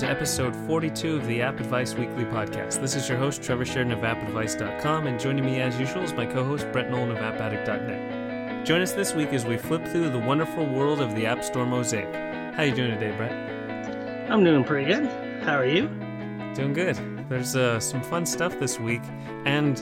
[0.00, 2.80] to episode 42 of the App Advice Weekly podcast.
[2.80, 6.24] This is your host, Trevor Sheridan of AppAdvice.com, and joining me as usual is my
[6.24, 8.64] co host, Brett Nolan of AppAddict.net.
[8.64, 11.66] Join us this week as we flip through the wonderful world of the App Store
[11.66, 12.06] mosaic.
[12.54, 14.30] How are you doing today, Brett?
[14.30, 15.04] I'm doing pretty good.
[15.42, 15.82] How are you?
[16.54, 16.96] Doing good.
[17.28, 19.02] There's uh, some fun stuff this week,
[19.44, 19.78] and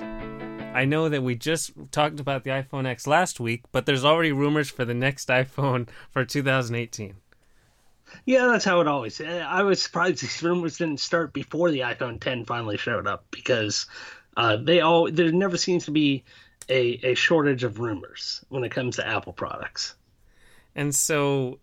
[0.77, 4.32] I know that we just talked about the iPhone X last week, but there's already
[4.32, 7.14] rumors for the next iPhone for 2018.
[8.28, 9.23] Yeah, that's how it always.
[9.23, 13.87] I was surprised these rumors didn't start before the iPhone 10 finally showed up because
[14.37, 16.24] uh, they all there never seems to be
[16.68, 19.95] a, a shortage of rumors when it comes to Apple products.
[20.74, 21.60] And so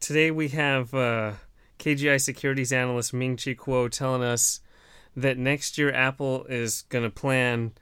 [0.00, 1.32] today we have uh,
[1.78, 4.60] KGI securities analyst Ming Chi Kuo telling us
[5.14, 7.72] that next year Apple is going to plan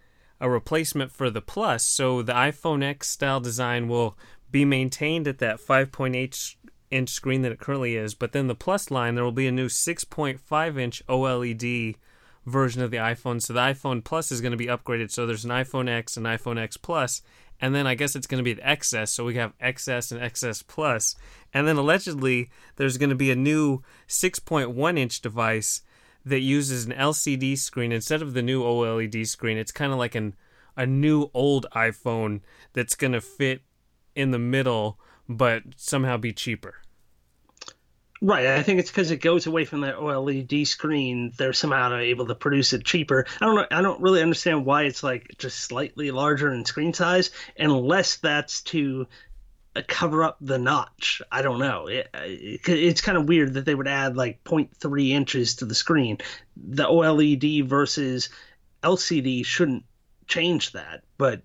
[0.40, 4.18] a replacement for the Plus, so the iPhone X style design will
[4.50, 6.56] be maintained at that 5.8
[6.90, 9.52] inch screen that it currently is, but then the Plus line there will be a
[9.52, 11.96] new 6.5 inch OLED
[12.46, 13.40] version of the iPhone.
[13.40, 15.10] So the iPhone Plus is going to be upgraded.
[15.10, 17.22] So there's an iPhone X and iPhone X Plus,
[17.60, 19.08] and then I guess it's going to be the XS.
[19.08, 21.16] So we have XS and XS Plus,
[21.52, 25.82] and then allegedly there's going to be a new 6.1 inch device
[26.24, 29.58] that uses an LCD screen instead of the new OLED screen.
[29.58, 30.34] It's kind of like an
[30.76, 32.40] a new old iPhone
[32.72, 33.62] that's going to fit
[34.14, 36.74] in the middle but somehow be cheaper.
[38.20, 38.46] Right.
[38.46, 41.32] I think it's because it goes away from that OLED screen.
[41.36, 43.26] They're somehow able to produce it cheaper.
[43.38, 43.66] I don't know.
[43.70, 48.62] I don't really understand why it's like just slightly larger in screen size, unless that's
[48.62, 49.08] to
[49.76, 51.20] uh, cover up the notch.
[51.30, 51.88] I don't know.
[51.88, 55.74] It, it, it's kind of weird that they would add like 0.3 inches to the
[55.74, 56.18] screen.
[56.56, 58.30] The OLED versus
[58.82, 59.84] LCD shouldn't
[60.26, 61.42] change that, but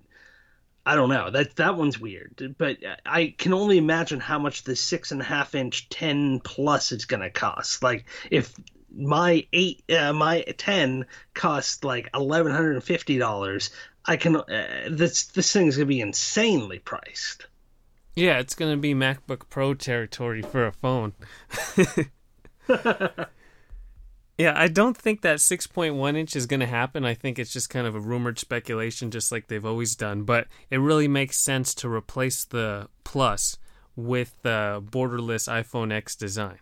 [0.90, 1.30] I don't know.
[1.30, 5.24] That that one's weird, but I can only imagine how much the six and a
[5.24, 7.84] half inch ten plus is going to cost.
[7.84, 8.56] Like if
[8.92, 11.06] my eight, uh, my ten
[11.36, 13.70] cost like eleven hundred and fifty dollars,
[14.04, 14.38] I can.
[14.38, 17.46] Uh, this this thing is going to be insanely priced.
[18.16, 21.14] Yeah, it's going to be MacBook Pro territory for a phone.
[24.40, 27.04] Yeah, I don't think that 6.1 inch is going to happen.
[27.04, 30.24] I think it's just kind of a rumored speculation, just like they've always done.
[30.24, 33.58] But it really makes sense to replace the Plus
[33.98, 36.60] with the borderless iPhone X design.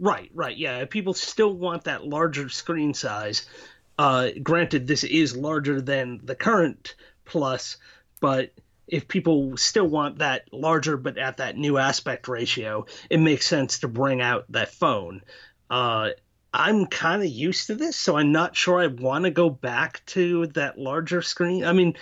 [0.00, 0.56] Right, right.
[0.56, 3.48] Yeah, people still want that larger screen size.
[3.96, 7.76] Uh, granted, this is larger than the current Plus,
[8.20, 8.50] but
[8.88, 13.78] if people still want that larger but at that new aspect ratio, it makes sense
[13.78, 15.22] to bring out that phone.
[15.70, 16.10] Uh,
[16.54, 20.04] I'm kind of used to this, so I'm not sure I want to go back
[20.06, 21.64] to that larger screen.
[21.64, 21.94] I mean,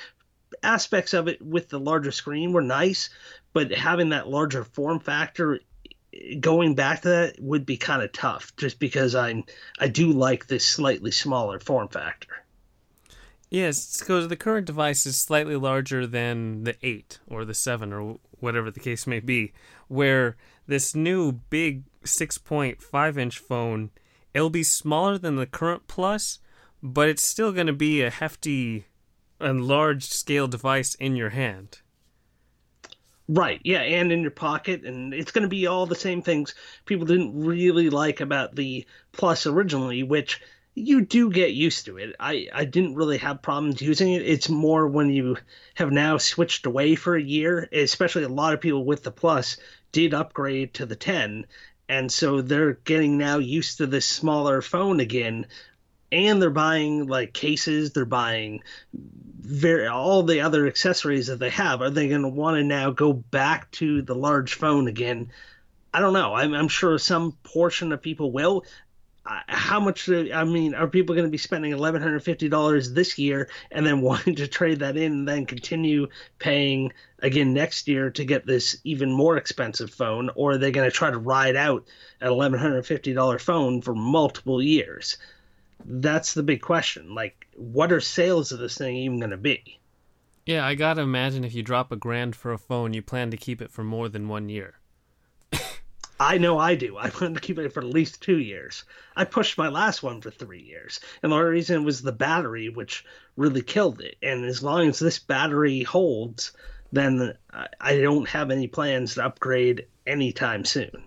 [0.63, 3.11] aspects of it with the larger screen were nice,
[3.53, 5.61] but having that larger form factor
[6.41, 9.45] going back to that would be kind of tough just because I'm
[9.79, 12.45] I do like this slightly smaller form factor.
[13.49, 18.19] Yes, because the current device is slightly larger than the 8 or the 7 or
[18.39, 19.53] whatever the case may be,
[19.89, 20.37] where
[20.69, 23.91] this new big 6.5 inch phone
[24.33, 26.39] It'll be smaller than the current Plus,
[26.83, 28.87] but it's still going to be a hefty
[29.39, 31.81] and large scale device in your hand.
[33.29, 36.55] Right, yeah, and in your pocket, and it's going to be all the same things
[36.85, 40.41] people didn't really like about the Plus originally, which
[40.75, 42.17] you do get used to it.
[42.19, 44.23] I, I didn't really have problems using it.
[44.23, 45.37] It's more when you
[45.75, 49.57] have now switched away for a year, especially a lot of people with the Plus
[49.93, 51.47] did upgrade to the 10
[51.91, 55.47] and so they're getting now used to this smaller phone again.
[56.13, 57.93] And they're buying like cases.
[57.93, 58.63] They're buying
[58.95, 61.83] very all the other accessories that they have.
[61.83, 65.33] Are they going to want to now go back to the large phone again?
[65.93, 66.33] I don't know.
[66.33, 68.65] I'm, I'm sure some portion of people will
[69.47, 73.87] how much uh, i mean are people going to be spending $1150 this year and
[73.87, 76.09] then wanting to trade that in and then continue
[76.39, 80.31] paying again next year to get this even more expensive phone?
[80.35, 81.87] Or are they going to try to ride out
[82.21, 85.19] an $1150 phone for multiple years?
[85.85, 87.15] That's the big question.
[87.15, 89.79] Like what are sales of this thing even going to be?
[90.47, 93.37] Yeah i gotta imagine if you drop a grand for a phone you plan to
[93.37, 94.80] keep it for more than one year
[96.21, 96.99] I know I do.
[96.99, 98.85] I wanted to keep it for at least two years.
[99.17, 101.01] I pushed my last one for three years.
[101.23, 103.07] And the only reason was the battery, which
[103.39, 104.17] really killed it.
[104.23, 106.53] And as long as this battery holds,
[106.93, 107.33] then
[107.81, 111.05] I don't have any plans to upgrade anytime soon.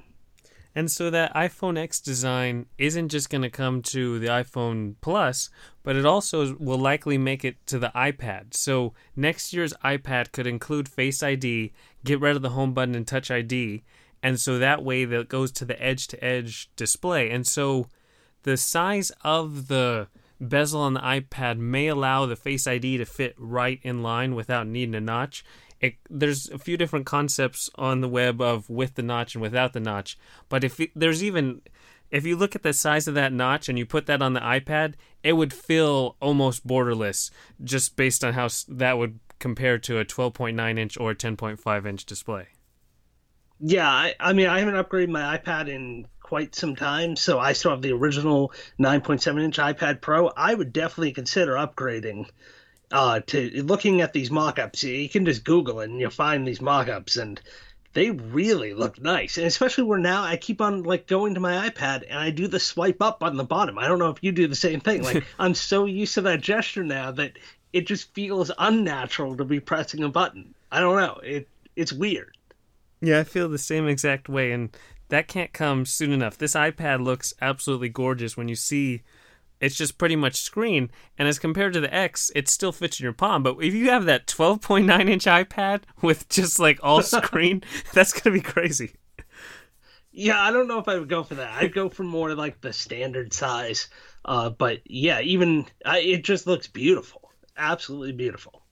[0.76, 5.52] And so that iPhone X design isn't just going to come to the iPhone Plus,
[5.84, 8.56] but it also will likely make it to the iPad.
[8.56, 11.72] So next year's iPad could include Face ID,
[12.04, 13.84] get rid of the home button and Touch ID,
[14.24, 17.30] and so that way that goes to the edge to edge display.
[17.30, 17.88] And so
[18.44, 20.08] the size of the
[20.40, 24.66] bezel on the iPad may allow the Face ID to fit right in line without
[24.66, 25.44] needing a notch.
[25.82, 29.74] It, there's a few different concepts on the web of with the notch and without
[29.74, 30.18] the notch,
[30.48, 31.62] but if it, there's even
[32.10, 34.40] if you look at the size of that notch and you put that on the
[34.40, 34.94] iPad,
[35.24, 37.32] it would feel almost borderless
[37.62, 42.48] just based on how that would compare to a 12.9 inch or 10.5 inch display.
[43.66, 47.54] Yeah, I, I mean, I haven't upgraded my iPad in quite some time, so I
[47.54, 50.28] still have the original 9.7 inch iPad Pro.
[50.28, 52.28] I would definitely consider upgrading.
[52.92, 56.60] Uh, to looking at these mock-ups, you can just Google it and you'll find these
[56.60, 57.42] mock-ups, and
[57.94, 59.38] they really look nice.
[59.38, 62.48] And especially where now I keep on like going to my iPad and I do
[62.48, 63.80] the swipe up on the bottom.
[63.80, 65.04] I don't know if you do the same thing.
[65.04, 67.38] Like I'm so used to that gesture now that
[67.72, 70.54] it just feels unnatural to be pressing a button.
[70.72, 71.22] I don't know.
[71.24, 72.36] It it's weird.
[73.04, 74.70] Yeah, I feel the same exact way, and
[75.10, 76.38] that can't come soon enough.
[76.38, 79.04] This iPad looks absolutely gorgeous when you see
[79.60, 83.04] it's just pretty much screen, and as compared to the X, it still fits in
[83.04, 83.44] your palm.
[83.44, 87.62] But if you have that 12.9 inch iPad with just like all screen,
[87.94, 88.96] that's gonna be crazy.
[90.14, 91.62] Yeah, I don't know if I would go for that.
[91.62, 93.90] I'd go for more like the standard size.
[94.24, 98.64] Uh, but yeah, even uh, it just looks beautiful, absolutely beautiful.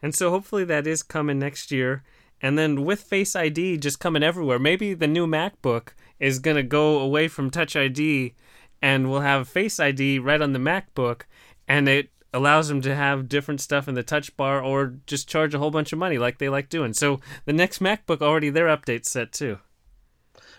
[0.00, 2.04] And so hopefully that is coming next year.
[2.40, 5.88] And then with Face ID just coming everywhere, maybe the new MacBook
[6.20, 8.34] is going to go away from Touch ID
[8.82, 11.22] and we'll have Face ID right on the MacBook
[11.66, 15.54] and it allows them to have different stuff in the touch bar or just charge
[15.54, 16.92] a whole bunch of money like they like doing.
[16.92, 19.58] So the next MacBook already their update set too.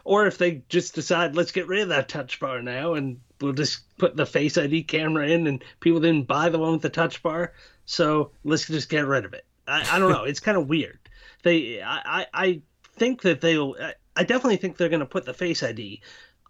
[0.06, 3.54] Or if they just decide let's get rid of that touch bar now and we'll
[3.54, 6.89] just put the Face ID camera in and people didn't buy the one with the
[6.89, 7.54] touch bar,
[7.86, 9.45] so let's just get rid of it.
[9.68, 10.24] I, I don't know.
[10.24, 11.00] it's kind of weird
[11.45, 12.62] they I I
[12.97, 13.75] think that they'll
[14.18, 16.01] I definitely think they're going to put the Face ID.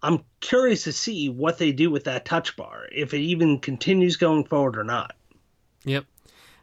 [0.02, 4.16] I'm curious to see what they do with that touch bar, if it even continues
[4.16, 5.14] going forward or not.
[5.84, 6.04] Yep.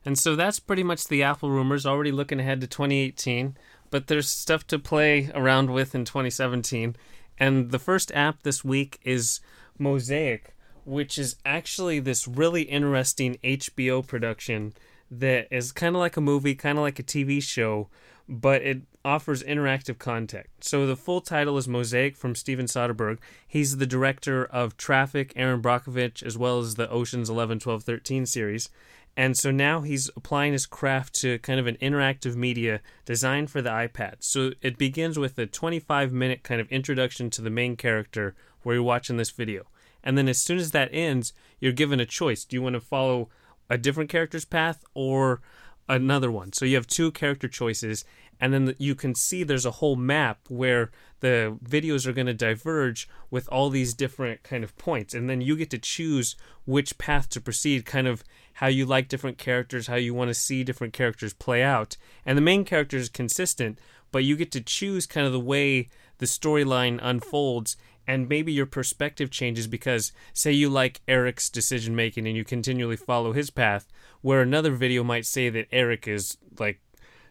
[0.06, 3.58] And so that's pretty much the Apple rumors, already looking ahead to 2018.
[3.90, 6.96] But there's stuff to play around with in 2017.
[7.38, 9.40] And the first app this week is
[9.80, 14.74] Mosaic, which is actually this really interesting HBO production
[15.10, 17.90] that is kind of like a movie, kind of like a TV show,
[18.28, 20.48] but it offers interactive content.
[20.62, 23.20] So the full title is Mosaic from Steven Soderbergh.
[23.46, 28.26] He's the director of Traffic, Erin Brockovich, as well as the Ocean's 11, 12, 13
[28.26, 28.70] series.
[29.16, 33.62] And so now he's applying his craft to kind of an interactive media designed for
[33.62, 34.16] the iPad.
[34.20, 38.76] So it begins with a 25 minute kind of introduction to the main character where
[38.76, 39.64] you're watching this video.
[40.04, 42.44] And then as soon as that ends, you're given a choice.
[42.44, 43.30] Do you want to follow
[43.70, 45.42] a different character's path or
[45.88, 46.54] another one.
[46.54, 48.06] So you have two character choices,
[48.40, 52.34] and then you can see there's a whole map where the videos are going to
[52.34, 56.36] diverge with all these different kind of points, and then you get to choose
[56.66, 60.34] which path to proceed, kind of how you like different characters, how you want to
[60.34, 61.98] see different characters play out.
[62.26, 63.80] And the main character is consistent,
[64.12, 65.90] but you get to choose kind of the way
[66.20, 67.76] the storyline unfolds
[68.08, 72.96] and maybe your perspective changes because say you like Eric's decision making and you continually
[72.96, 73.88] follow his path
[74.24, 76.82] where another video might say that Eric is like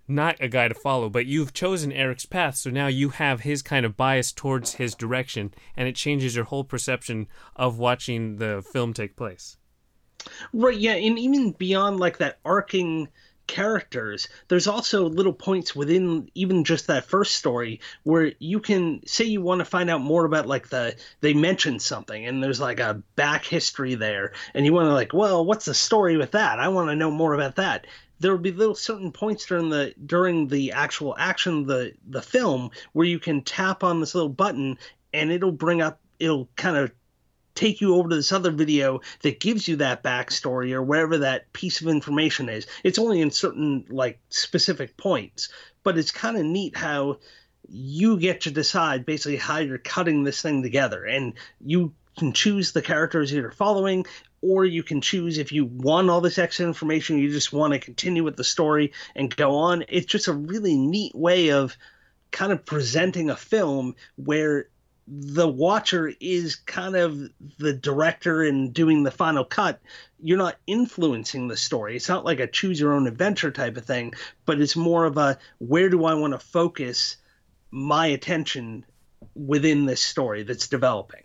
[0.07, 3.63] not a guy to follow but you've chosen Eric's path so now you have his
[3.63, 8.63] kind of bias towards his direction and it changes your whole perception of watching the
[8.73, 9.57] film take place.
[10.53, 13.09] Right yeah and even beyond like that arcing
[13.47, 19.25] characters, there's also little points within even just that first story where you can say
[19.25, 22.81] you want to find out more about like the they mentioned something and there's like
[22.81, 26.59] a back history there and you want to like, well, what's the story with that?
[26.59, 27.87] I want to know more about that.
[28.21, 32.71] There will be little certain points during the during the actual action the the film
[32.93, 34.79] where you can tap on this little button
[35.13, 36.93] and it'll bring up it'll kind of
[37.55, 41.53] take you over to this other video that gives you that backstory or wherever that
[41.53, 42.67] piece of information is.
[42.85, 45.49] It's only in certain like specific points,
[45.83, 47.19] but it's kind of neat how
[47.69, 52.73] you get to decide basically how you're cutting this thing together and you can choose
[52.73, 54.05] the characters you're following
[54.43, 57.79] or you can choose if you want all this extra information you just want to
[57.79, 61.77] continue with the story and go on it's just a really neat way of
[62.31, 64.69] kind of presenting a film where
[65.15, 67.19] the watcher is kind of
[67.59, 69.79] the director and doing the final cut
[70.19, 73.85] you're not influencing the story it's not like a choose your own adventure type of
[73.85, 74.15] thing
[74.47, 77.17] but it's more of a where do i want to focus
[77.71, 78.87] my attention
[79.35, 81.25] within this story that's developing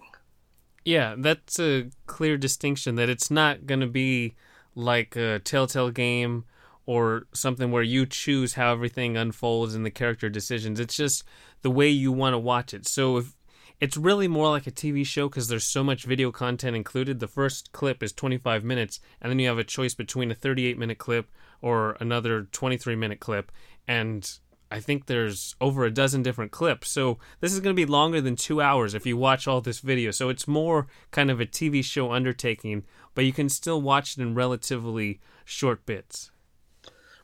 [0.83, 4.35] yeah that's a clear distinction that it's not going to be
[4.75, 6.43] like a telltale game
[6.85, 10.79] or something where you choose how everything unfolds and the character decisions.
[10.79, 11.25] It's just
[11.61, 12.87] the way you want to watch it.
[12.87, 13.36] So if
[13.79, 17.19] it's really more like a TV show because there's so much video content included.
[17.19, 20.77] The first clip is 25 minutes, and then you have a choice between a 38
[20.77, 21.29] minute clip
[21.61, 23.51] or another 23 minute clip.
[23.87, 24.29] And
[24.71, 26.89] I think there's over a dozen different clips.
[26.89, 29.79] So this is going to be longer than two hours if you watch all this
[29.79, 30.11] video.
[30.11, 34.21] So it's more kind of a TV show undertaking, but you can still watch it
[34.21, 36.31] in relatively short bits.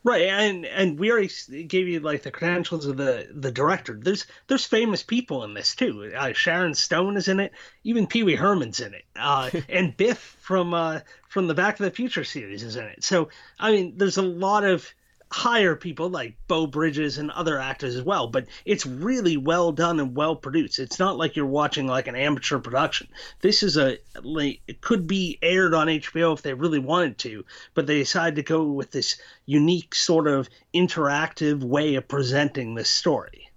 [0.06, 1.30] Right, and and we already
[1.64, 3.98] gave you like the credentials of the the director.
[3.98, 6.12] There's there's famous people in this too.
[6.14, 7.54] Uh, Sharon Stone is in it.
[7.86, 9.06] Even Pee Wee Herman's in it.
[9.16, 13.04] Uh, and Biff from uh, from the Back to the Future series is in it.
[13.04, 14.94] So I mean, there's a lot of
[15.34, 20.00] hire people like Beau Bridges and other actors as well, but it's really well done
[20.00, 20.78] and well produced.
[20.78, 23.08] It's not like you're watching like an amateur production.
[23.42, 27.46] This is a like it could be aired on HBO if they really wanted to,
[27.74, 32.92] but they decided to go with this unique sort of interactive way of presenting this
[32.92, 33.50] story.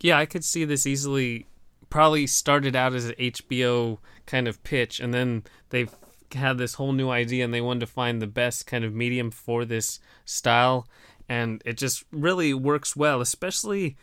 [0.00, 1.46] Yeah, I could see this easily
[1.90, 5.90] probably started out as an HBO kind of pitch and then they've
[6.34, 9.32] had this whole new idea and they wanted to find the best kind of medium
[9.32, 10.86] for this style
[11.28, 13.96] and it just really works well especially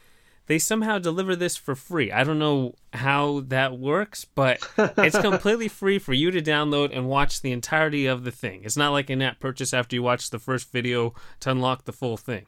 [0.48, 2.12] they somehow deliver this for free.
[2.12, 7.08] I don't know how that works but it's completely free for you to download and
[7.08, 8.62] watch the entirety of the thing.
[8.64, 11.94] It's not like an app purchase after you watch the first video to unlock the
[11.94, 12.46] full thing.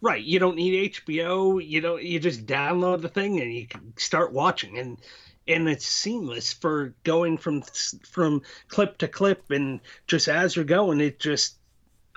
[0.00, 3.94] Right you don't need hbo you don't you just download the thing and you can
[3.96, 4.98] start watching and
[5.46, 7.62] and it's seamless for going from
[8.10, 11.56] from clip to clip and just as you're going it just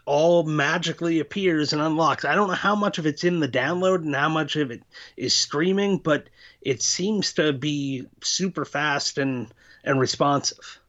[0.07, 2.23] all magically appears and unlocks.
[2.23, 4.81] I don't know how much of it's in the download and how much of it
[5.17, 6.29] is streaming, but
[6.61, 10.79] it seems to be super fast and and responsive.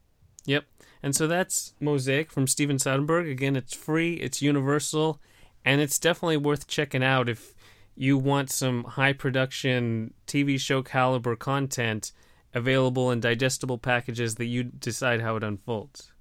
[0.47, 0.65] Yep.
[1.03, 3.31] And so that's Mosaic from Steven Soderbergh.
[3.31, 5.21] Again, it's free, it's universal,
[5.65, 7.55] and it's definitely worth checking out if
[7.97, 12.13] you want some high production TV show caliber content
[12.55, 16.13] available in digestible packages that you decide how it unfolds.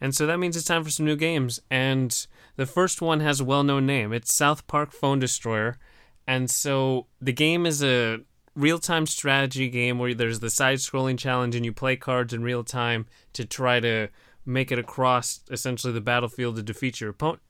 [0.00, 1.60] And so that means it's time for some new games.
[1.70, 2.26] And
[2.56, 5.78] the first one has a well known name it's South Park Phone Destroyer.
[6.26, 8.20] And so the game is a
[8.54, 12.42] real time strategy game where there's the side scrolling challenge and you play cards in
[12.42, 14.08] real time to try to
[14.44, 17.42] make it across essentially the battlefield to defeat your opponent.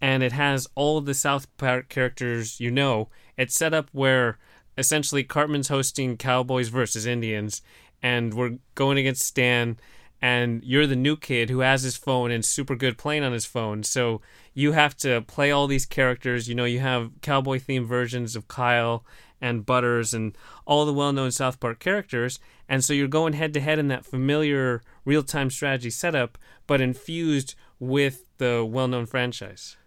[0.00, 3.08] And it has all the South Park characters you know.
[3.36, 4.38] It's set up where
[4.76, 7.62] essentially Cartman's hosting Cowboys versus Indians,
[8.00, 9.76] and we're going against Stan
[10.20, 13.46] and you're the new kid who has his phone and super good playing on his
[13.46, 13.82] phone.
[13.82, 14.20] So
[14.52, 16.48] you have to play all these characters.
[16.48, 19.04] You know, you have cowboy themed versions of Kyle
[19.40, 22.40] and Butters and all the well known South Park characters.
[22.68, 26.80] And so you're going head to head in that familiar real time strategy setup, but
[26.80, 29.77] infused with the well known franchise.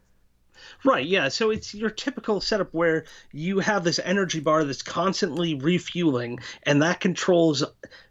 [0.83, 1.29] Right, yeah.
[1.29, 6.81] So it's your typical setup where you have this energy bar that's constantly refueling, and
[6.81, 7.63] that controls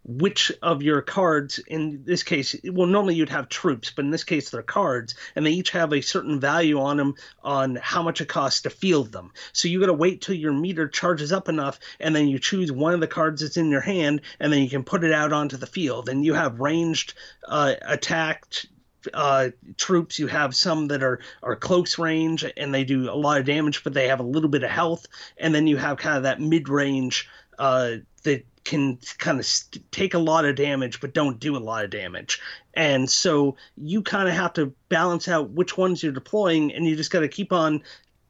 [0.04, 4.24] which of your cards, in this case, well, normally you'd have troops, but in this
[4.24, 8.20] case, they're cards, and they each have a certain value on them on how much
[8.20, 9.32] it costs to field them.
[9.52, 12.72] So you got to wait till your meter charges up enough, and then you choose
[12.72, 15.32] one of the cards that's in your hand, and then you can put it out
[15.32, 16.08] onto the field.
[16.08, 17.14] And you have ranged
[17.46, 18.66] uh, attacked
[19.14, 20.18] uh, troops.
[20.18, 23.84] You have some that are are close range and they do a lot of damage,
[23.84, 25.06] but they have a little bit of health.
[25.38, 27.28] And then you have kind of that mid range
[27.58, 31.58] uh, that can kind of st- take a lot of damage but don't do a
[31.58, 32.40] lot of damage.
[32.74, 36.96] And so you kind of have to balance out which ones you're deploying, and you
[36.96, 37.82] just got to keep on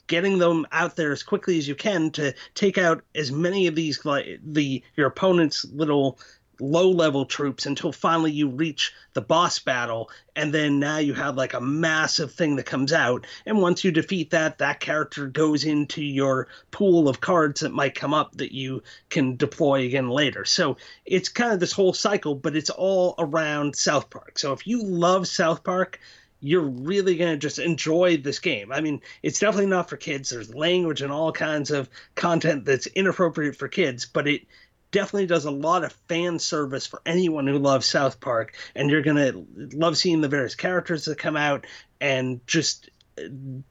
[0.06, 3.76] getting them out there as quickly as you can to take out as many of
[3.76, 6.18] these like the your opponent's little
[6.60, 11.36] low level troops until finally you reach the boss battle and then now you have
[11.36, 15.64] like a massive thing that comes out and once you defeat that that character goes
[15.64, 20.44] into your pool of cards that might come up that you can deploy again later
[20.44, 24.66] so it's kind of this whole cycle but it's all around south park so if
[24.66, 25.98] you love south park
[26.40, 28.72] you're really going to just enjoy this game.
[28.72, 30.30] I mean, it's definitely not for kids.
[30.30, 34.46] There's language and all kinds of content that's inappropriate for kids, but it
[34.90, 39.02] definitely does a lot of fan service for anyone who loves South Park, and you're
[39.02, 39.32] gonna
[39.72, 41.66] love seeing the various characters that come out
[42.00, 42.90] and just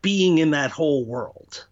[0.02, 1.66] being in that whole world.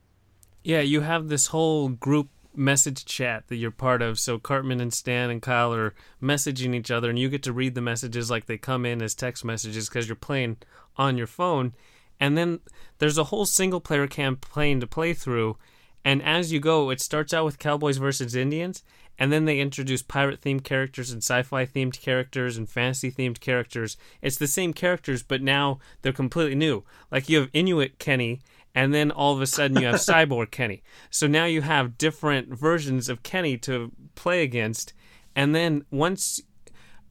[0.64, 4.20] Yeah, you have this whole group message chat that you're part of.
[4.20, 7.76] So Cartman and Stan and Kyle are messaging each other, and you get to read
[7.76, 10.58] the messages like they come in as text messages because you're playing
[10.98, 11.74] on your phone.
[12.20, 12.60] And then
[12.98, 15.58] there's a whole single player campaign to play through.
[16.04, 18.82] And as you go, it starts out with Cowboys versus Indians,
[19.20, 23.98] and then they introduce pirate themed characters and sci-fi themed characters and fantasy themed characters.
[24.22, 26.84] It's the same characters, but now they're completely new.
[27.12, 28.42] Like you have Inuit Kenny,
[28.76, 30.84] and then all of a sudden you have Cyborg Kenny.
[31.10, 34.94] So now you have different versions of Kenny to play against,
[35.36, 36.42] and then once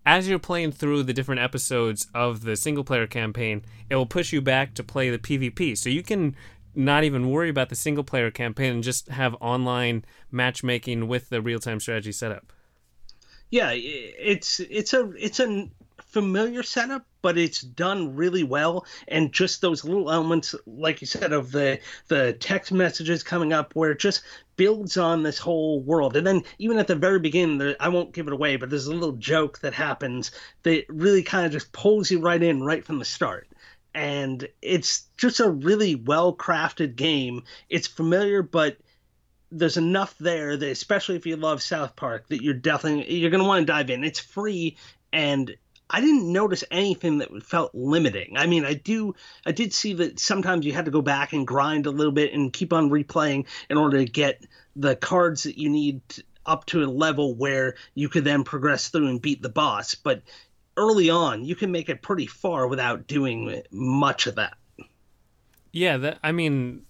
[0.07, 4.33] as you're playing through the different episodes of the single player campaign, it will push
[4.33, 5.77] you back to play the PvP.
[5.77, 6.37] So you can
[6.77, 11.41] not even worry about the single player campaign and just have online matchmaking with the
[11.41, 12.53] real time strategy setup.
[13.51, 15.69] Yeah, it's it's a it's a
[15.99, 18.87] familiar setup, but it's done really well.
[19.07, 21.79] And just those little elements, like you said, of the
[22.09, 24.23] the text messages coming up, where it just
[24.57, 26.17] builds on this whole world.
[26.17, 28.95] And then even at the very beginning, I won't give it away, but there's a
[28.95, 30.31] little joke that happens
[30.63, 33.47] that really kind of just pulls you right in right from the start.
[33.97, 37.45] And it's just a really well crafted game.
[37.71, 38.77] It's familiar, but
[39.51, 43.43] there's enough there that especially if you love South Park that you're definitely you're going
[43.43, 44.05] to want to dive in.
[44.05, 44.77] It's free
[45.15, 45.57] and
[45.89, 48.37] I didn't notice anything that felt limiting.
[48.37, 49.15] I mean, I do,
[49.47, 52.35] I did see that sometimes you had to go back and grind a little bit
[52.35, 56.03] and keep on replaying in order to get the cards that you need
[56.45, 59.95] up to a level where you could then progress through and beat the boss.
[59.95, 60.23] But
[60.77, 64.55] early on, you can make it pretty far without doing much of that.
[65.73, 66.83] Yeah, that I mean,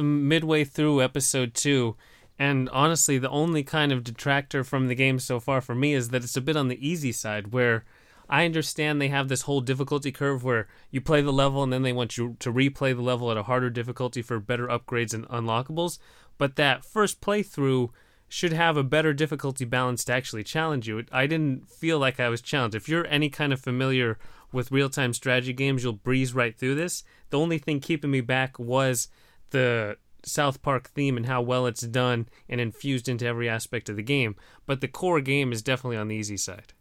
[0.00, 1.96] midway through episode two,
[2.38, 6.08] and honestly, the only kind of detractor from the game so far for me is
[6.08, 7.84] that it's a bit on the easy side, where
[8.28, 11.82] I understand they have this whole difficulty curve where you play the level and then
[11.82, 15.28] they want you to replay the level at a harder difficulty for better upgrades and
[15.28, 15.98] unlockables.
[16.38, 17.90] But that first playthrough
[18.30, 21.04] should have a better difficulty balance to actually challenge you.
[21.10, 22.76] I didn't feel like I was challenged.
[22.76, 24.18] If you're any kind of familiar
[24.52, 27.02] with real time strategy games, you'll breeze right through this.
[27.30, 29.08] The only thing keeping me back was
[29.50, 33.96] the South Park theme and how well it's done and infused into every aspect of
[33.96, 34.36] the game.
[34.64, 36.72] But the core game is definitely on the easy side.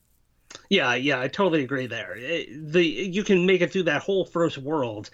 [0.70, 2.16] Yeah, yeah, I totally agree there.
[2.16, 5.10] Eh, the you can make it through that whole first world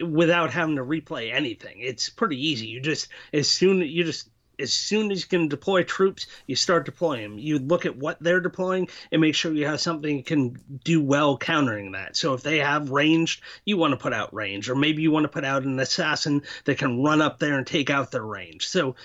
[0.00, 1.76] without having to replay anything.
[1.78, 2.66] It's pretty easy.
[2.66, 4.28] You just as soon you just
[4.60, 7.38] as soon as you can deploy troops, you start deploying them.
[7.38, 11.02] You look at what they're deploying and make sure you have something you can do
[11.02, 12.16] well countering that.
[12.16, 15.24] So if they have ranged, you want to put out range, or maybe you want
[15.24, 18.68] to put out an assassin that can run up there and take out their range.
[18.68, 18.96] So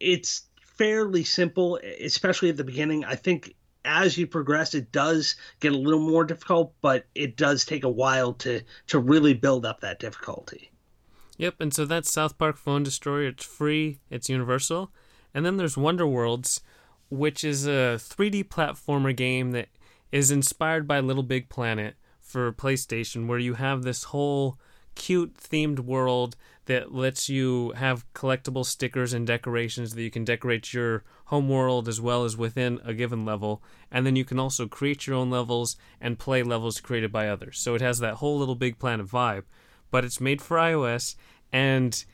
[0.00, 3.04] it's fairly simple, especially at the beginning.
[3.04, 7.64] I think as you progress, it does get a little more difficult, but it does
[7.64, 10.70] take a while to to really build up that difficulty.
[11.36, 13.28] Yep, and so that's South Park Phone Destroyer.
[13.28, 14.92] It's free, it's universal.
[15.34, 16.60] And then there's Wonder Worlds,
[17.10, 19.68] which is a 3D platformer game that
[20.12, 24.58] is inspired by Little Big Planet for PlayStation, where you have this whole
[24.94, 30.72] cute themed world that lets you have collectible stickers and decorations that you can decorate
[30.72, 33.62] your home world as well as within a given level.
[33.90, 37.58] And then you can also create your own levels and play levels created by others.
[37.58, 39.42] So it has that whole little big planet vibe,
[39.94, 41.14] but it's made for iOS
[41.52, 42.04] and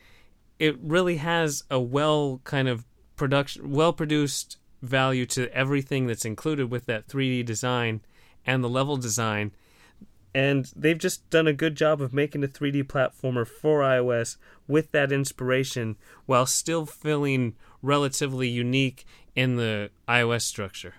[0.59, 6.69] it really has a well kind of production, well produced value to everything that's included
[6.69, 8.01] with that 3D design
[8.45, 9.51] and the level design
[10.31, 14.91] and they've just done a good job of making a 3D platformer for iOS with
[14.91, 20.93] that inspiration while still feeling relatively unique in the iOS structure.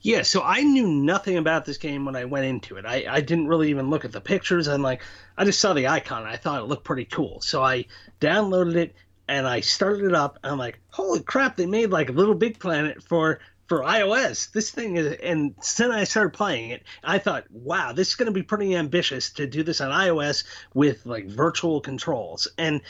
[0.00, 2.86] Yeah, so I knew nothing about this game when I went into it.
[2.86, 4.68] I, I didn't really even look at the pictures.
[4.68, 5.02] I'm like,
[5.36, 6.24] I just saw the icon.
[6.24, 7.40] I thought it looked pretty cool.
[7.40, 7.86] So I
[8.20, 8.94] downloaded it
[9.26, 10.38] and I started it up.
[10.44, 14.50] I'm like, holy crap, they made like a Little Big Planet for for iOS.
[14.50, 16.84] This thing is, and then I started playing it.
[17.04, 20.44] I thought, wow, this is going to be pretty ambitious to do this on iOS
[20.72, 22.48] with like virtual controls.
[22.56, 22.80] And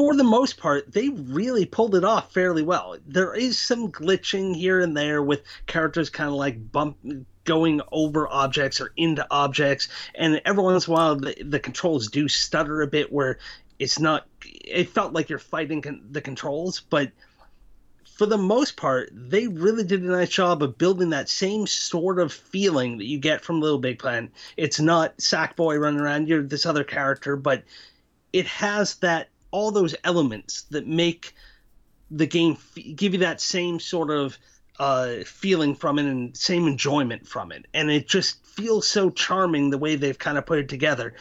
[0.00, 2.96] for the most part, they really pulled it off fairly well.
[3.06, 6.96] There is some glitching here and there with characters kind of like bump
[7.44, 12.08] going over objects or into objects, and every once in a while the, the controls
[12.08, 13.40] do stutter a bit where
[13.78, 14.26] it's not.
[14.42, 17.12] It felt like you're fighting con- the controls, but
[18.16, 22.18] for the most part, they really did a nice job of building that same sort
[22.18, 24.30] of feeling that you get from Little Big Planet.
[24.56, 27.64] It's not Sackboy running around, you're this other character, but
[28.32, 31.34] it has that all those elements that make
[32.10, 34.38] the game f- give you that same sort of
[34.78, 37.66] uh, feeling from it and same enjoyment from it.
[37.74, 41.14] And it just feels so charming the way they've kind of put it together.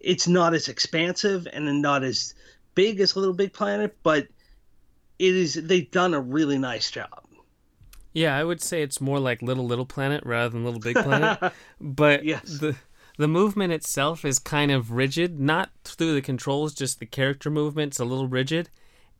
[0.00, 2.34] It's not as expansive and not as
[2.74, 4.28] big as Little Big Planet, but
[5.18, 7.26] it is they've done a really nice job.
[8.12, 11.52] Yeah, I would say it's more like Little Little Planet rather than Little Big Planet.
[11.80, 12.58] but yes.
[12.58, 12.76] the
[13.16, 17.98] the movement itself is kind of rigid, not through the controls, just the character movement's
[17.98, 18.68] a little rigid.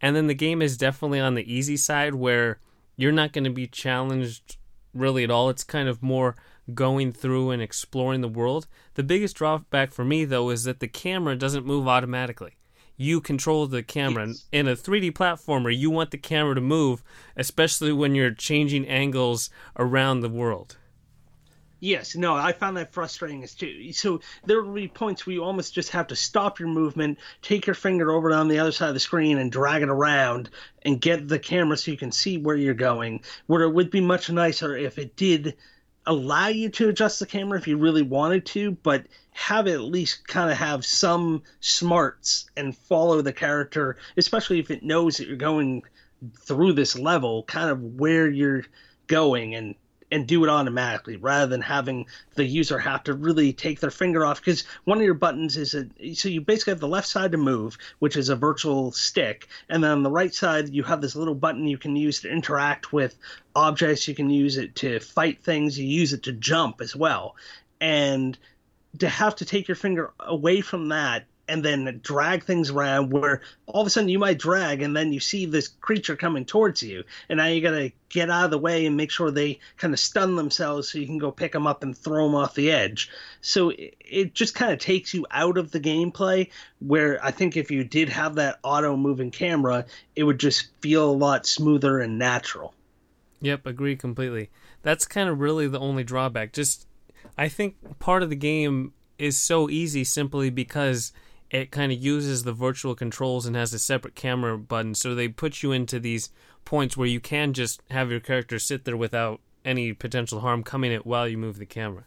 [0.00, 2.58] And then the game is definitely on the easy side where
[2.96, 4.56] you're not going to be challenged
[4.92, 5.48] really at all.
[5.48, 6.36] It's kind of more
[6.74, 8.66] going through and exploring the world.
[8.94, 12.56] The biggest drawback for me, though, is that the camera doesn't move automatically.
[12.96, 14.28] You control the camera.
[14.28, 14.46] Yes.
[14.52, 17.02] In a 3D platformer, you want the camera to move,
[17.36, 20.76] especially when you're changing angles around the world.
[21.80, 23.92] Yes, no, I found that frustrating as too.
[23.92, 27.66] So there will be points where you almost just have to stop your movement, take
[27.66, 30.48] your finger over on the other side of the screen, and drag it around
[30.82, 33.20] and get the camera so you can see where you're going.
[33.46, 35.54] Where it would be much nicer if it did
[36.06, 39.82] allow you to adjust the camera if you really wanted to, but have it at
[39.82, 45.28] least kind of have some smarts and follow the character, especially if it knows that
[45.28, 45.82] you're going
[46.40, 48.64] through this level, kind of where you're
[49.08, 49.74] going and
[50.10, 54.24] and do it automatically rather than having the user have to really take their finger
[54.24, 57.32] off because one of your buttons is a so you basically have the left side
[57.32, 61.00] to move which is a virtual stick and then on the right side you have
[61.00, 63.16] this little button you can use to interact with
[63.56, 64.06] objects.
[64.06, 65.78] You can use it to fight things.
[65.78, 67.34] You use it to jump as well.
[67.80, 68.38] And
[68.98, 73.40] to have to take your finger away from that and then drag things around where
[73.66, 76.82] all of a sudden you might drag and then you see this creature coming towards
[76.82, 79.58] you and now you got to get out of the way and make sure they
[79.76, 82.54] kind of stun themselves so you can go pick them up and throw them off
[82.54, 86.48] the edge so it, it just kind of takes you out of the gameplay
[86.80, 91.10] where i think if you did have that auto moving camera it would just feel
[91.10, 92.74] a lot smoother and natural
[93.40, 94.50] Yep, agree completely.
[94.82, 96.52] That's kind of really the only drawback.
[96.52, 96.86] Just
[97.36, 101.12] I think part of the game is so easy simply because
[101.50, 105.28] it kind of uses the virtual controls and has a separate camera button so they
[105.28, 106.30] put you into these
[106.64, 110.92] points where you can just have your character sit there without any potential harm coming
[110.92, 112.04] at while you move the camera.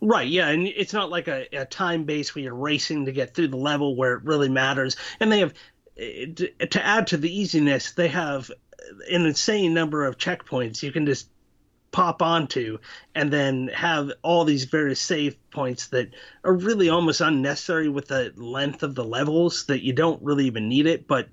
[0.00, 3.34] Right, yeah, and it's not like a, a time base where you're racing to get
[3.34, 4.96] through the level where it really matters.
[5.20, 5.54] And they have,
[5.96, 6.26] eh,
[6.70, 8.50] to add to the easiness, they have
[9.10, 11.28] an insane number of checkpoints you can just
[11.92, 12.78] pop onto
[13.14, 16.10] and then have all these various save points that
[16.44, 20.68] are really almost unnecessary with the length of the levels that you don't really even
[20.68, 21.06] need it.
[21.06, 21.28] But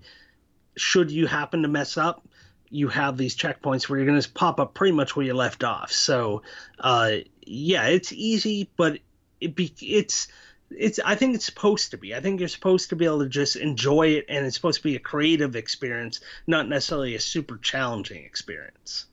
[0.76, 2.28] should you happen to mess up,
[2.70, 5.64] you have these checkpoints where you're going to pop up pretty much where you left
[5.64, 5.92] off.
[5.92, 6.42] So,
[6.80, 9.00] uh, yeah, it's easy, but
[9.40, 10.28] it be, it's
[10.70, 12.14] it's I think it's supposed to be.
[12.14, 14.84] I think you're supposed to be able to just enjoy it and it's supposed to
[14.84, 19.06] be a creative experience, not necessarily a super challenging experience.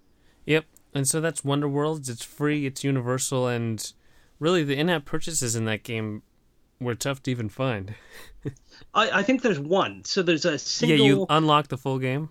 [0.46, 0.64] Yep.
[0.94, 2.08] And so that's Wonder Worlds.
[2.08, 3.92] It's free, it's universal, and
[4.38, 6.22] really the in app purchases in that game
[6.80, 7.94] were tough to even find.
[8.94, 10.04] I, I think there's one.
[10.04, 12.30] So there's a single Yeah, you unlock the full game.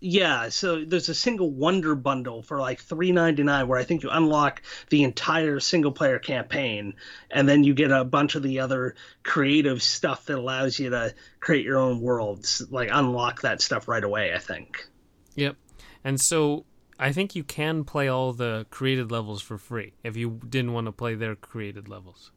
[0.00, 4.04] Yeah, so there's a single Wonder Bundle for like three ninety nine, where I think
[4.04, 6.94] you unlock the entire single player campaign,
[7.32, 11.14] and then you get a bunch of the other creative stuff that allows you to
[11.40, 12.64] create your own worlds.
[12.70, 14.32] Like unlock that stuff right away.
[14.32, 14.86] I think.
[15.34, 15.56] Yep.
[16.04, 16.64] And so
[16.98, 20.86] I think you can play all the created levels for free if you didn't want
[20.86, 22.32] to play their created levels.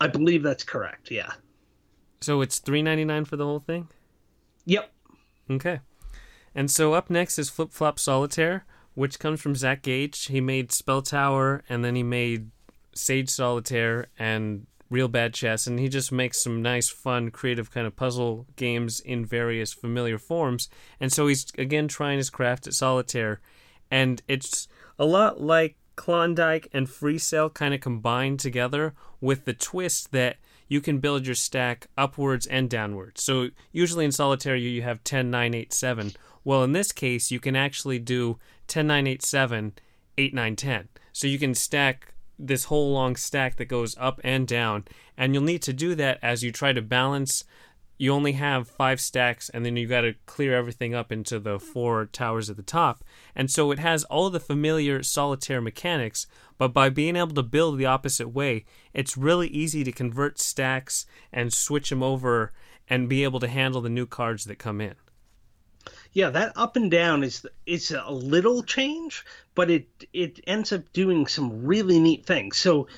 [0.00, 1.10] I believe that's correct.
[1.10, 1.32] Yeah.
[2.20, 3.88] So it's three ninety nine for the whole thing.
[4.64, 4.90] Yep.
[5.50, 5.80] Okay.
[6.54, 10.26] And so up next is Flip Flop Solitaire, which comes from Zach Gage.
[10.26, 12.50] He made Spell Tower, and then he made
[12.94, 17.86] Sage Solitaire and Real Bad Chess, and he just makes some nice, fun, creative kind
[17.86, 20.68] of puzzle games in various familiar forms.
[21.00, 23.40] And so he's again trying his craft at Solitaire,
[23.92, 29.52] and it's a lot like Klondike and Free Cell kind of combined together with the
[29.52, 33.22] twist that you can build your stack upwards and downwards.
[33.22, 36.12] So usually in solitaire you, you have 10 9 8 7.
[36.42, 39.72] Well, in this case you can actually do 10 9 8 7
[40.16, 40.88] 8 9 10.
[41.12, 44.84] So you can stack this whole long stack that goes up and down
[45.18, 47.44] and you'll need to do that as you try to balance
[48.02, 51.60] you only have five stacks and then you got to clear everything up into the
[51.60, 53.04] four towers at the top
[53.36, 56.26] and so it has all the familiar solitaire mechanics
[56.58, 61.06] but by being able to build the opposite way it's really easy to convert stacks
[61.32, 62.52] and switch them over
[62.90, 64.96] and be able to handle the new cards that come in
[66.12, 70.92] Yeah, that up and down is it's a little change, but it it ends up
[70.92, 72.56] doing some really neat things.
[72.58, 72.88] So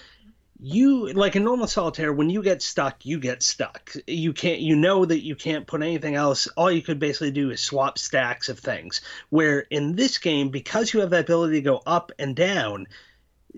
[0.66, 3.92] you like in normal solitaire when you get stuck you get stuck.
[4.07, 6.46] You can't you know that you can't put anything else.
[6.57, 9.03] All you could basically do is swap stacks of things.
[9.29, 12.87] Where in this game because you have the ability to go up and down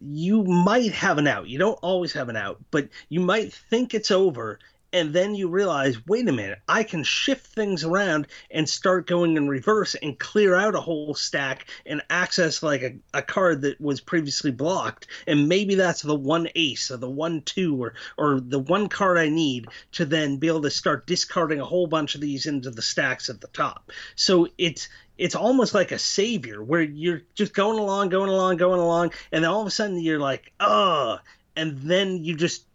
[0.02, 1.48] you might have an out.
[1.48, 4.58] You don't always have an out but you might think it's over
[4.92, 9.36] and then you realize wait a minute i can shift things around and start going
[9.36, 13.80] in reverse and clear out a whole stack and access like a, a card that
[13.80, 15.06] was previously blocked.
[15.26, 19.18] And maybe that's the one ace or the one two or or the one card
[19.18, 22.70] i need to then be able to start discarding a whole bunch of these into
[22.70, 23.90] the stacks at the top.
[24.14, 28.80] So it's it's almost like a savior where you're just going along going along going
[28.80, 31.18] along and then all of a sudden you're like oh
[31.56, 32.65] and then you just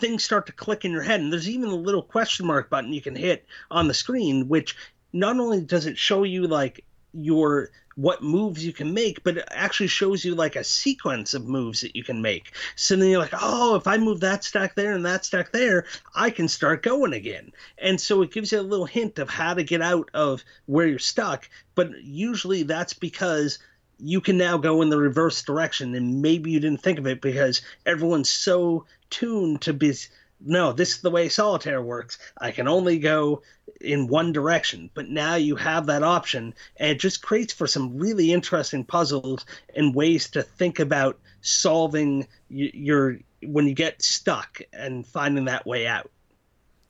[0.00, 1.20] things start to click in your head.
[1.20, 4.76] And there's even a little question mark button you can hit on the screen, which
[5.12, 9.48] not only does it show you like your what moves you can make, but it
[9.50, 12.52] actually shows you like a sequence of moves that you can make.
[12.74, 15.84] So then you're like, oh, if I move that stack there and that stack there,
[16.14, 17.52] I can start going again.
[17.76, 20.86] And so it gives you a little hint of how to get out of where
[20.86, 21.50] you're stuck.
[21.74, 23.58] But usually that's because
[23.98, 27.20] you can now go in the reverse direction and maybe you didn't think of it
[27.20, 29.94] because everyone's so tuned to be
[30.40, 32.18] no this is the way solitaire works.
[32.38, 33.42] I can only go
[33.80, 34.90] in one direction.
[34.94, 39.44] But now you have that option and it just creates for some really interesting puzzles
[39.74, 45.86] and ways to think about solving your when you get stuck and finding that way
[45.86, 46.10] out.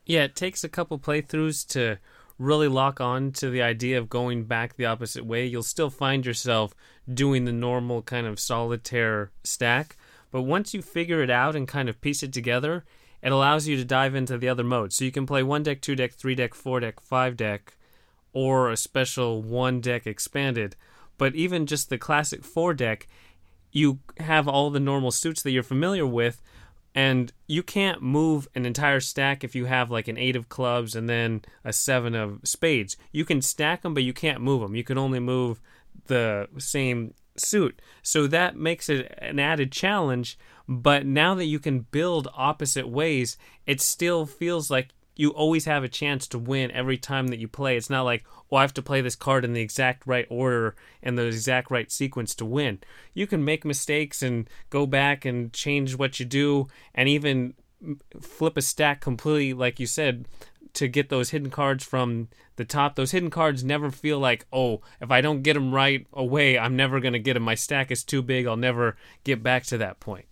[0.07, 1.99] Yeah it takes a couple playthroughs to
[2.41, 6.25] really lock on to the idea of going back the opposite way, you'll still find
[6.25, 6.75] yourself
[7.13, 9.97] doing the normal kind of solitaire stack.
[10.31, 12.85] But once you figure it out and kind of piece it together,
[13.23, 14.97] it allows you to dive into the other modes.
[14.97, 17.77] So you can play one deck, two deck, three deck, four deck, five deck,
[18.33, 20.77] or a special one deck expanded.
[21.19, 23.09] But even just the classic four deck,
[23.73, 26.43] you have all the normal suits that you're familiar with,
[26.95, 30.97] and you can't move an entire stack if you have like an eight of clubs
[30.97, 32.97] and then a seven of spades.
[33.13, 34.75] You can stack them, but you can't move them.
[34.75, 35.61] You can only move
[36.07, 37.81] the same suit.
[38.03, 40.39] So that makes it an added challenge.
[40.69, 45.85] But now that you can build opposite ways, it still feels like you always have
[45.85, 47.77] a chance to win every time that you play.
[47.77, 50.77] It's not like, oh, I have to play this card in the exact right order
[51.03, 52.79] and the exact right sequence to win.
[53.13, 57.55] You can make mistakes and go back and change what you do and even
[58.21, 60.27] flip a stack completely, like you said,
[60.75, 62.97] to get those hidden cards from the top.
[62.97, 66.77] Those hidden cards never feel like, oh, if I don't get them right away, I'm
[66.77, 67.43] never going to get them.
[67.43, 68.47] My stack is too big.
[68.47, 70.27] I'll never get back to that point.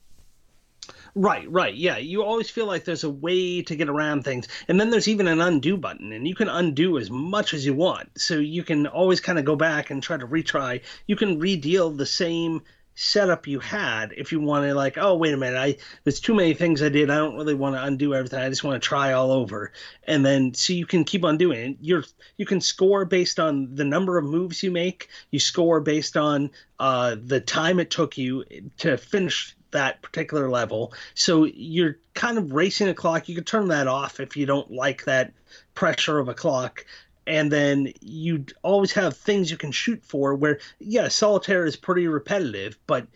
[1.15, 1.75] Right, right.
[1.75, 4.47] Yeah, you always feel like there's a way to get around things.
[4.69, 7.75] And then there's even an undo button, and you can undo as much as you
[7.75, 8.21] want.
[8.21, 10.83] So you can always kind of go back and try to retry.
[11.07, 12.63] You can redeal the same
[13.01, 16.35] setup you had if you want to like oh wait a minute i there's too
[16.35, 18.89] many things i did i don't really want to undo everything i just want to
[18.89, 19.73] try all over.
[20.05, 21.77] And then so you can keep on doing it.
[21.81, 22.05] You're
[22.37, 25.09] you can score based on the number of moves you make.
[25.31, 28.45] You score based on uh, the time it took you
[28.79, 30.95] to finish that particular level.
[31.15, 33.29] So you're kind of racing a clock.
[33.29, 35.33] You can turn that off if you don't like that
[35.75, 36.87] pressure of a clock
[37.29, 42.09] and then you always have things you can shoot for where yeah solitaire is pretty
[42.09, 43.07] repetitive but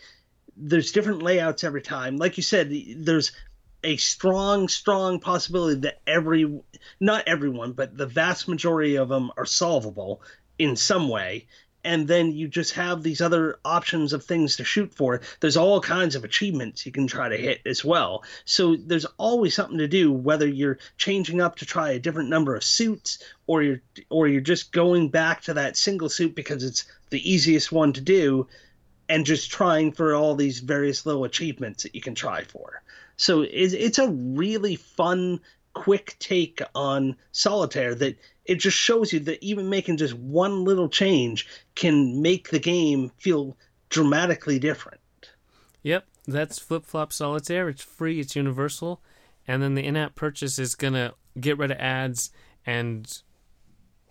[0.55, 2.17] there's different layouts every time.
[2.17, 3.31] Like you said there's
[3.83, 6.61] a strong strong possibility that every
[6.99, 10.21] not everyone but the vast majority of them are solvable
[10.57, 11.47] in some way
[11.83, 15.21] and then you just have these other options of things to shoot for.
[15.39, 18.23] There's all kinds of achievements you can try to hit as well.
[18.45, 22.55] So there's always something to do, whether you're changing up to try a different number
[22.55, 26.85] of suits, or you're or you're just going back to that single suit because it's
[27.09, 28.47] the easiest one to do,
[29.09, 32.81] and just trying for all these various little achievements that you can try for.
[33.17, 35.39] So it's, it's a really fun
[35.73, 40.89] quick take on solitaire that it just shows you that even making just one little
[40.89, 43.57] change can make the game feel
[43.89, 44.99] dramatically different.
[45.83, 47.69] Yep, that's Flip Flop Solitaire.
[47.69, 49.01] It's free, it's universal,
[49.47, 52.31] and then the in-app purchase is gonna get rid of ads
[52.65, 53.21] and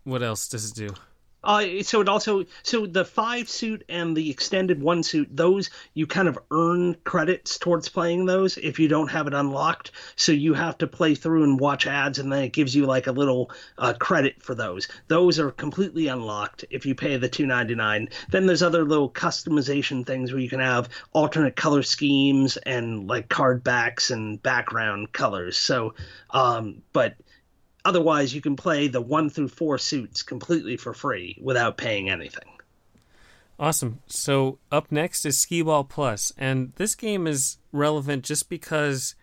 [0.05, 0.95] what else does it do?
[1.45, 6.07] Uh, so it also so the five suit and the extended one suit those you
[6.07, 9.91] kind of earn credits towards playing those if you don't have it unlocked.
[10.17, 13.07] So you have to play through and watch ads, and then it gives you like
[13.07, 14.89] a little uh, credit for those.
[15.09, 18.09] Those are completely unlocked if you pay the two ninety nine.
[18.31, 23.29] Then there's other little customization things where you can have alternate color schemes and like
[23.29, 25.57] card backs and background colors.
[25.57, 25.95] So,
[26.31, 27.17] um, but
[27.85, 32.49] Otherwise, you can play the one through four suits completely for free without paying anything.
[33.59, 34.01] Awesome.
[34.07, 39.15] So up next is Skee Ball Plus, and this game is relevant just because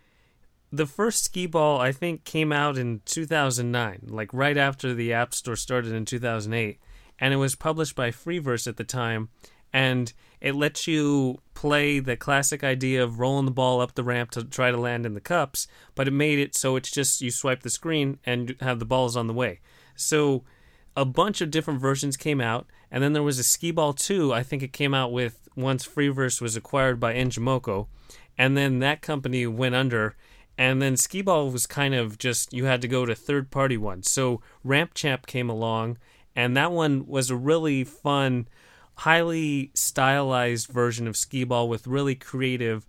[0.71, 5.33] the first Skee Ball I think came out in 2009, like right after the App
[5.33, 6.79] Store started in 2008,
[7.19, 9.29] and it was published by Freeverse at the time.
[9.73, 14.31] and it lets you play the classic idea of rolling the ball up the ramp
[14.31, 17.31] to try to land in the cups, but it made it so it's just you
[17.31, 19.59] swipe the screen and have the balls on the way.
[19.95, 20.43] So
[20.95, 24.33] a bunch of different versions came out, and then there was a Skee Ball 2.
[24.33, 27.87] I think it came out with once Freeverse was acquired by Ngmoco,
[28.37, 30.15] and then that company went under.
[30.57, 33.77] And then Skee Ball was kind of just you had to go to third party
[33.77, 34.11] ones.
[34.11, 35.97] So Ramp Champ came along,
[36.35, 38.47] and that one was a really fun,
[38.99, 42.85] highly stylized version of Skee Ball with really creative,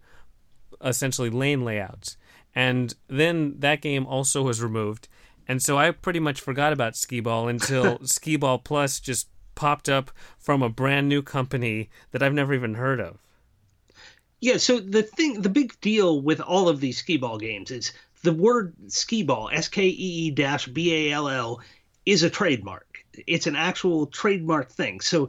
[0.84, 2.16] essentially lane layouts.
[2.52, 5.06] And then that game also was removed.
[5.46, 9.88] And so I pretty much forgot about Skee Ball until Skee Ball Plus just popped
[9.88, 13.18] up from a brand new company that I've never even heard of.
[14.40, 17.92] Yeah, so the thing, the big deal with all of these skee ball games is
[18.22, 21.60] the word skee ball, S K E E dash B A L L,
[22.06, 23.04] is a trademark.
[23.26, 25.00] It's an actual trademark thing.
[25.00, 25.28] So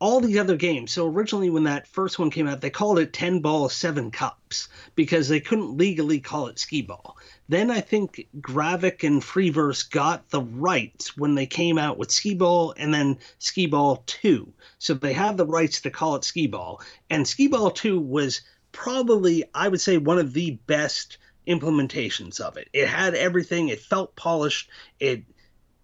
[0.00, 0.92] all these other games.
[0.92, 4.68] So originally, when that first one came out, they called it 10 ball, 7 cups
[4.94, 7.16] because they couldn't legally call it skee ball.
[7.48, 12.34] Then I think Gravik and Freeverse got the rights when they came out with skee
[12.34, 14.52] ball and then skee ball 2.
[14.78, 16.80] So they have the rights to call it skee ball.
[17.10, 22.56] And skee ball 2 was probably, I would say, one of the best implementations of
[22.56, 22.68] it.
[22.72, 24.68] It had everything, it felt polished,
[25.00, 25.24] it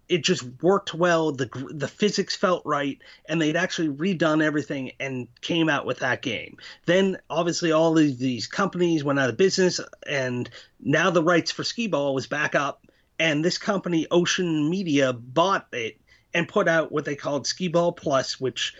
[0.07, 1.31] it just worked well.
[1.31, 6.21] The the physics felt right, and they'd actually redone everything and came out with that
[6.21, 6.57] game.
[6.85, 11.63] Then obviously all of these companies went out of business, and now the rights for
[11.63, 12.85] Skee Ball was back up,
[13.19, 15.99] and this company Ocean Media bought it
[16.33, 18.75] and put out what they called Skee Ball Plus, which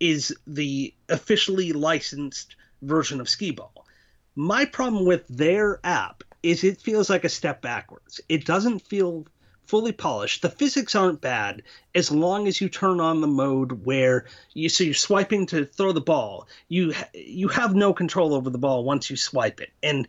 [0.00, 3.86] is the officially licensed version of Skee Ball.
[4.34, 8.20] My problem with their app is it feels like a step backwards.
[8.28, 9.26] It doesn't feel
[9.72, 10.42] fully polished.
[10.42, 11.62] The physics aren't bad
[11.94, 15.92] as long as you turn on the mode where you so you're swiping to throw
[15.92, 16.46] the ball.
[16.68, 20.06] You you have no control over the ball once you swipe it, and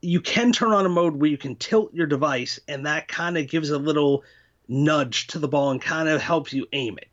[0.00, 3.36] you can turn on a mode where you can tilt your device, and that kind
[3.36, 4.22] of gives a little
[4.68, 7.08] nudge to the ball and kind of helps you aim it.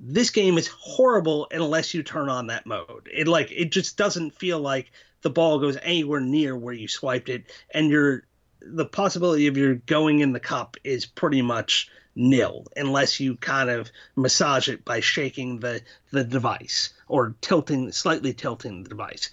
[0.00, 3.10] This game is horrible unless you turn on that mode.
[3.12, 7.28] It like it just doesn't feel like the ball goes anywhere near where you swiped
[7.28, 8.24] it, and you're
[8.64, 13.70] the possibility of your going in the cup is pretty much nil unless you kind
[13.70, 19.30] of massage it by shaking the the device or tilting slightly tilting the device.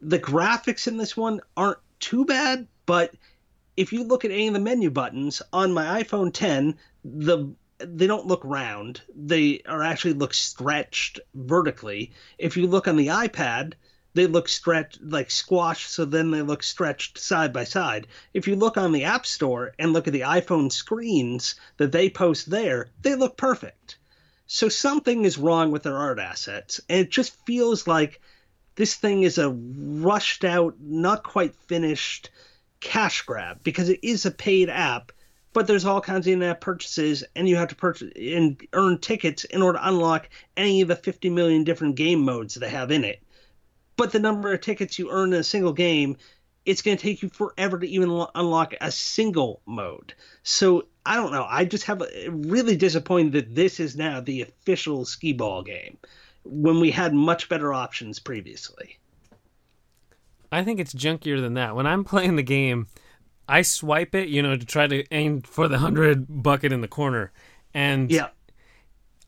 [0.00, 3.12] The graphics in this one aren't too bad, but
[3.76, 8.06] if you look at any of the menu buttons on my iPhone 10, the they
[8.06, 9.00] don't look round.
[9.14, 12.12] They are actually look stretched vertically.
[12.38, 13.74] If you look on the iPad,
[14.14, 18.06] they look stretched like squashed so then they look stretched side by side.
[18.32, 22.08] If you look on the app store and look at the iphone screens that they
[22.08, 23.98] post there they look perfect.
[24.46, 28.20] So something is wrong with their art assets and it just feels like
[28.76, 32.30] this thing is a rushed out not quite finished
[32.80, 35.12] cash grab because it is a paid app
[35.52, 39.44] but there's all kinds of in-app purchases and you have to purchase and earn tickets
[39.44, 43.04] in order to unlock any of the 50 million different game modes they have in
[43.04, 43.20] it
[43.98, 46.16] but the number of tickets you earn in a single game,
[46.64, 50.14] it's going to take you forever to even lo- unlock a single mode.
[50.44, 51.44] So I don't know.
[51.46, 55.98] I just have a, really disappointed that this is now the official skee ball game
[56.44, 58.98] when we had much better options previously.
[60.52, 61.74] I think it's junkier than that.
[61.74, 62.86] When I'm playing the game,
[63.48, 66.88] I swipe it, you know, to try to aim for the 100 bucket in the
[66.88, 67.32] corner.
[67.74, 68.28] And yeah.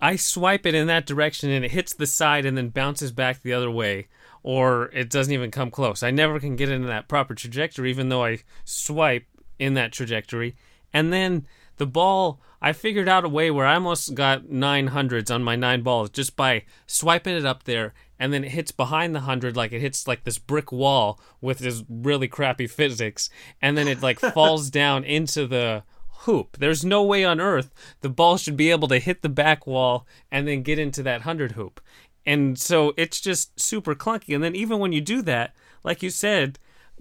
[0.00, 3.42] I swipe it in that direction and it hits the side and then bounces back
[3.42, 4.06] the other way
[4.42, 6.02] or it doesn't even come close.
[6.02, 9.26] I never can get into that proper trajectory, even though I swipe
[9.58, 10.56] in that trajectory.
[10.92, 15.30] And then the ball, I figured out a way where I almost got nine hundreds
[15.30, 19.14] on my nine balls just by swiping it up there, and then it hits behind
[19.14, 23.30] the hundred, like it hits like this brick wall with this really crappy physics,
[23.62, 25.84] and then it like falls down into the
[26.24, 26.56] hoop.
[26.58, 27.70] There's no way on earth
[28.02, 31.22] the ball should be able to hit the back wall and then get into that
[31.22, 31.80] hundred hoop.
[32.26, 34.34] And so it's just super clunky.
[34.34, 36.58] And then even when you do that, like you said,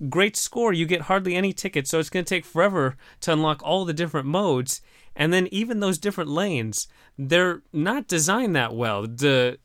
[0.08, 1.89] great score, you get hardly any tickets.
[1.89, 4.82] So it's going to take forever to unlock all the different modes.
[5.15, 9.03] And then even those different lanes, they're not designed that well.
[9.03, 9.60] The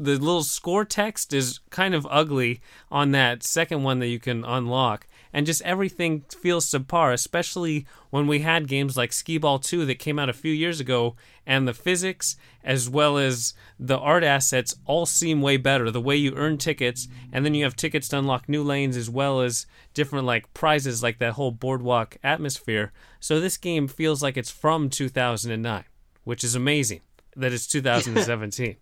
[0.00, 4.44] the little score text is kind of ugly on that second one that you can
[4.44, 9.84] unlock and just everything feels subpar, especially when we had games like Skee Ball 2
[9.86, 14.24] that came out a few years ago, and the physics as well as the art
[14.24, 15.90] assets all seem way better.
[15.90, 19.08] The way you earn tickets, and then you have tickets to unlock new lanes as
[19.08, 22.92] well as different like prizes like that whole boardwalk atmosphere.
[23.20, 25.84] So this game feels like it's from 2009,
[26.24, 27.00] which is amazing
[27.36, 28.76] that it's 2017.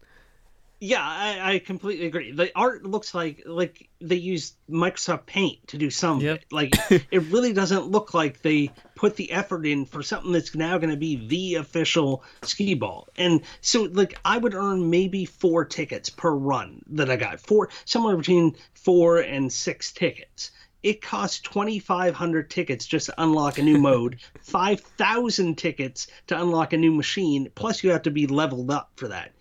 [0.78, 2.32] Yeah, I, I, completely agree.
[2.32, 6.44] The art looks like like they used Microsoft Paint to do some yep.
[6.50, 10.76] Like it really doesn't look like they put the effort in for something that's now
[10.76, 13.08] going to be the official skee ball.
[13.16, 17.40] And so like I would earn maybe four tickets per run that I got.
[17.40, 20.50] Four somewhere between four and six tickets.
[20.82, 26.76] It costs 2,500 tickets just to unlock a new mode, 5,000 tickets to unlock a
[26.76, 29.32] new machine, plus you have to be leveled up for that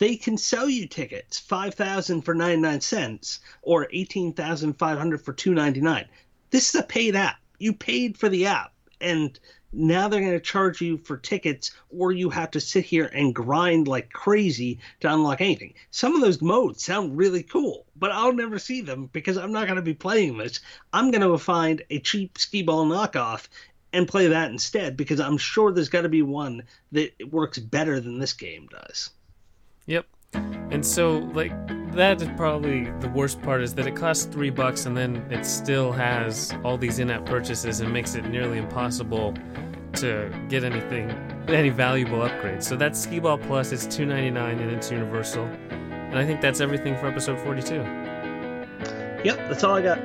[0.00, 6.08] they can sell you tickets 5000 for 99 cents or 18500 for 299
[6.50, 7.38] this is a paid app.
[7.58, 9.38] You paid for the app and
[9.72, 13.32] now they're going to charge you for tickets or you have to sit here and
[13.32, 15.74] grind like crazy to unlock anything.
[15.92, 19.66] Some of those modes sound really cool but i'll never see them because i'm not
[19.66, 20.58] going to be playing this.
[20.92, 23.46] I'm going to find a cheap skee ball knockoff
[23.92, 28.00] and play that instead because i'm sure there's got to be one that works better
[28.00, 29.10] than this game does
[29.90, 30.06] Yep.
[30.70, 31.52] And so, like,
[31.94, 35.44] that is probably the worst part is that it costs three bucks and then it
[35.44, 39.34] still has all these in app purchases and makes it nearly impossible
[39.94, 41.10] to get anything,
[41.48, 42.62] any valuable upgrades.
[42.62, 45.44] So that's Skee Ball Plus, it's two ninety nine and it's universal.
[45.70, 47.74] And I think that's everything for episode 42.
[49.24, 49.98] Yep, that's all I got.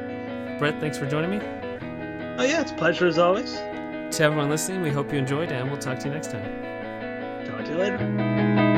[0.57, 1.37] Brett, thanks for joining me.
[2.39, 3.53] Oh, yeah, it's a pleasure as always.
[3.53, 7.45] To everyone listening, we hope you enjoyed and we'll talk to you next time.
[7.45, 8.74] Talk to you later.